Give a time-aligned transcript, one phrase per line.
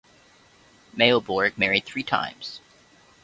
[0.97, 2.59] Maubourg married three times.